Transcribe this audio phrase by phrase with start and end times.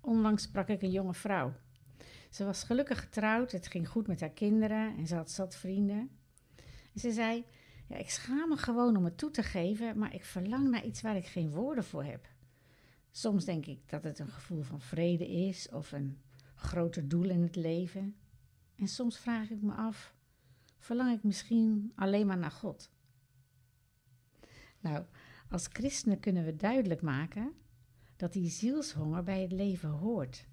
[0.00, 1.52] Onlangs sprak ik een jonge vrouw.
[2.30, 6.10] Ze was gelukkig getrouwd, het ging goed met haar kinderen en ze had zat vrienden.
[6.94, 7.44] En ze zei:
[7.86, 11.02] ja, Ik schaam me gewoon om het toe te geven, maar ik verlang naar iets
[11.02, 12.28] waar ik geen woorden voor heb.
[13.10, 16.18] Soms denk ik dat het een gevoel van vrede is of een
[16.54, 18.16] groter doel in het leven.
[18.76, 20.14] En soms vraag ik me af:
[20.78, 22.90] verlang ik misschien alleen maar naar God?
[24.80, 25.04] Nou,
[25.48, 27.54] als christenen kunnen we duidelijk maken
[28.20, 30.46] dat die zielshonger bij het leven hoort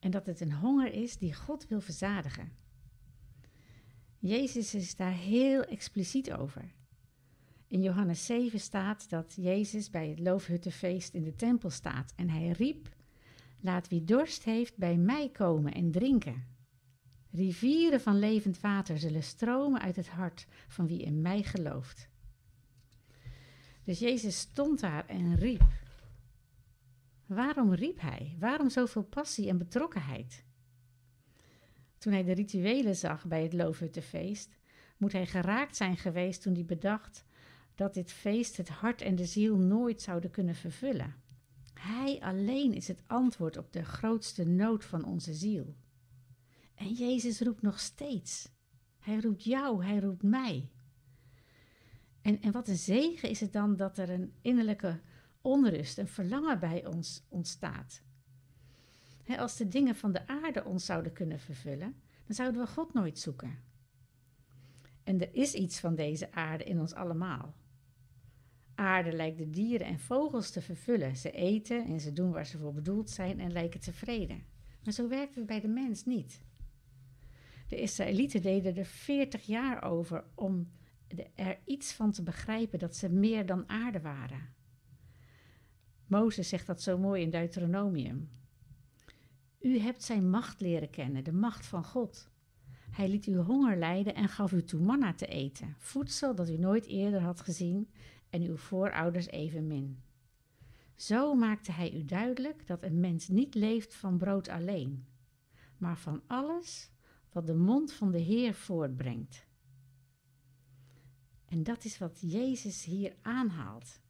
[0.00, 2.52] en dat het een honger is die God wil verzadigen.
[4.18, 6.72] Jezus is daar heel expliciet over.
[7.68, 12.50] In Johannes 7 staat dat Jezus bij het loofhuttenfeest in de tempel staat en hij
[12.50, 12.88] riep:
[13.60, 16.44] Laat wie dorst heeft bij mij komen en drinken.
[17.30, 22.08] Rivieren van levend water zullen stromen uit het hart van wie in mij gelooft.
[23.84, 25.79] Dus Jezus stond daar en riep.
[27.30, 28.36] Waarom riep hij?
[28.38, 30.44] Waarom zoveel passie en betrokkenheid?
[31.98, 34.58] Toen hij de rituelen zag bij het Loofhuttenfeest,
[34.96, 37.24] moet hij geraakt zijn geweest toen hij bedacht
[37.74, 41.14] dat dit feest het hart en de ziel nooit zouden kunnen vervullen.
[41.74, 45.76] Hij alleen is het antwoord op de grootste nood van onze ziel.
[46.74, 48.48] En Jezus roept nog steeds.
[48.98, 50.70] Hij roept jou, hij roept mij.
[52.22, 55.00] En, en wat een zegen is het dan dat er een innerlijke
[55.40, 58.02] onrust, een verlangen bij ons ontstaat.
[59.38, 61.94] als de dingen van de aarde ons zouden kunnen vervullen,
[62.26, 63.58] dan zouden we God nooit zoeken.
[65.02, 67.54] En er is iets van deze aarde in ons allemaal.
[68.74, 71.16] Aarde lijkt de dieren en vogels te vervullen.
[71.16, 74.42] Ze eten en ze doen waar ze voor bedoeld zijn en lijken tevreden.
[74.84, 76.44] Maar zo werkt het bij de mens niet.
[77.68, 80.70] De Israëlieten deden er 40 jaar over om
[81.34, 84.54] er iets van te begrijpen dat ze meer dan aarde waren.
[86.10, 88.30] Mozes zegt dat zo mooi in Deuteronomium.
[89.60, 92.30] U hebt zijn macht leren kennen, de macht van God.
[92.90, 96.56] Hij liet u honger lijden en gaf u toe manna te eten, voedsel dat u
[96.56, 97.90] nooit eerder had gezien
[98.30, 100.02] en uw voorouders evenmin.
[100.94, 105.06] Zo maakte hij u duidelijk dat een mens niet leeft van brood alleen,
[105.76, 106.90] maar van alles
[107.32, 109.46] wat de mond van de Heer voortbrengt.
[111.44, 114.00] En dat is wat Jezus hier aanhaalt.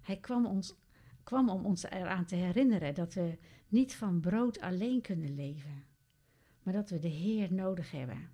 [0.00, 0.74] Hij kwam, ons,
[1.22, 3.38] kwam om ons eraan te herinneren dat we
[3.68, 5.84] niet van brood alleen kunnen leven,
[6.62, 8.30] maar dat we de Heer nodig hebben.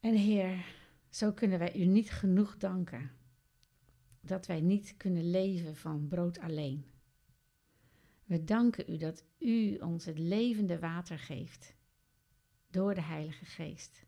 [0.00, 0.66] En Heer,
[1.08, 3.10] zo kunnen wij u niet genoeg danken
[4.20, 6.84] dat wij niet kunnen leven van brood alleen.
[8.24, 11.74] We danken u dat u ons het levende water geeft
[12.70, 14.04] door de Heilige Geest.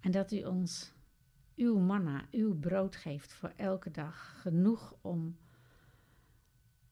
[0.00, 0.92] En dat u ons
[1.58, 5.38] uw manna, uw brood geeft voor elke dag, genoeg om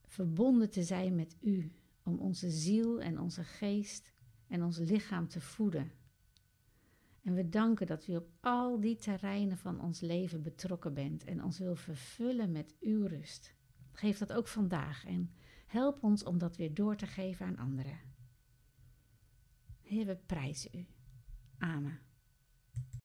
[0.07, 1.73] verbonden te zijn met u,
[2.03, 4.13] om onze ziel en onze geest
[4.47, 5.93] en ons lichaam te voeden.
[7.23, 11.45] En we danken dat u op al die terreinen van ons leven betrokken bent en
[11.45, 13.55] ons wil vervullen met uw rust.
[13.93, 15.31] Geef dat ook vandaag en
[15.67, 18.01] help ons om dat weer door te geven aan anderen.
[19.83, 20.87] Heer, we prijzen u.
[21.59, 21.99] Amen.